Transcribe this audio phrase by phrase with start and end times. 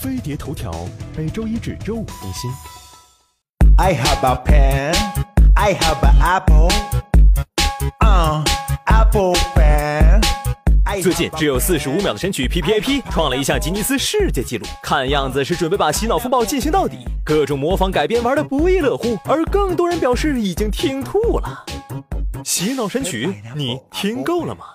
[0.00, 0.72] 飞碟头条
[1.16, 2.48] 每周一至周五更新。
[3.76, 4.94] I have a pen.
[5.56, 6.70] I have an apple.
[7.98, 8.44] Uh,
[8.84, 10.22] apple pen.
[11.02, 21.64] 最近只有四十五秒的神曲 PPAP 创了一项吉尼斯世界纪录，看样子是准备把洗脑风暴进行到底，各种模仿改编玩的不亦乐乎，而更多人表示已经听吐了。
[22.44, 24.66] 洗脑神曲，你听够了吗？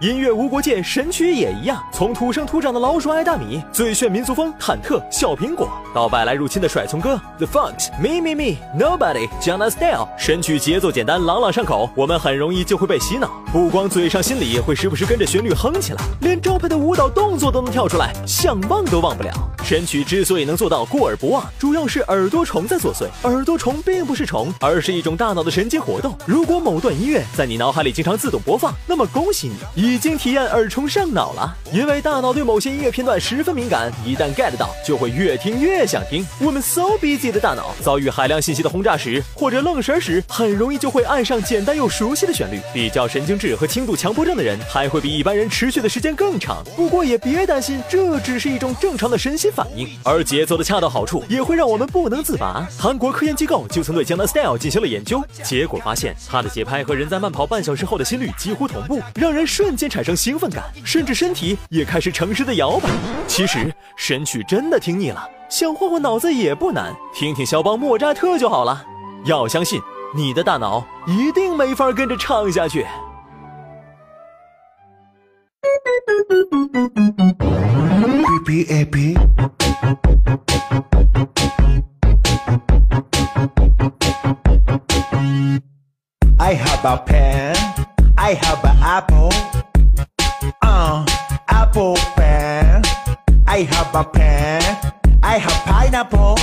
[0.00, 1.82] 音乐无国界，神曲也一样。
[1.92, 13.28] 从土生土长的老鼠爱大米、最炫民族风、忐忑、小苹果，到外来入侵的甩葱歌、The Funk Me Me Me、Nobody、Jana Style，神曲节奏简单，朗朗上口，我们很容易就会被洗脑。
[13.52, 19.32] 不光嘴上心里会时不时跟着旋律哼起来，连招牌的舞蹈动作都能跳出来，想忘都忘不了。
[19.64, 23.06] 神曲之所以能做到过耳不忘，主要是耳朵虫在作祟。
[23.28, 26.16] 耳朵虫并不是虫，而是一种大脑的神经活动。
[26.24, 31.56] 如果某段音乐在你脑海里经常自动播放，那么恭喜你，一已经体验耳虫上脑了。
[31.72, 36.26] 因为大脑对某些音乐片段十分敏感，一旦 get 到，就会越听越想听。
[36.40, 42.60] 我们 so busy 的大脑遭遇海量信息的轰炸时，或者愣神时，很容易就会爱上简单又熟悉的旋律。
[42.72, 46.62] 比较神经质和轻度强迫症的人，还会比一般人持续的时间更长。
[46.76, 52.66] 不过也别担心，这只是一种正常的身心反应，而节奏的恰到好处也会让我们不能自拔。
[52.78, 62.90] 韩国科研机构就曾对江南 Style 进行了研究，结果发现它的节拍和人在慢跑半小时后的心率几乎同步，让人瞬间产生兴奋感，甚至身体也开始诚实的摇摆。
[63.28, 68.84] 其实神曲真的听腻了，想换换脑子也不难，听听肖邦、莫扎特就好了。
[69.24, 69.80] 要相信
[70.14, 72.84] 你的大脑一定没法跟着唱下去。
[86.40, 87.54] I have a pen.
[88.16, 89.30] I have an apple.
[91.78, 92.82] pineapple pan.
[93.46, 94.62] I have a pan.
[95.22, 96.34] I have pineapple.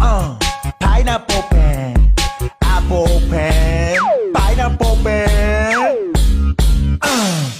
[0.00, 0.38] Uh,
[0.78, 2.14] pineapple pan.
[2.62, 3.98] Apple pan.
[4.32, 6.14] Pineapple pan.
[7.02, 7.50] Uh,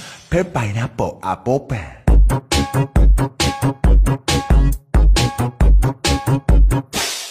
[0.54, 1.92] pineapple apple pan.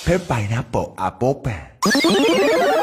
[0.04, 0.62] เพปไปนะ
[1.08, 2.75] apple pen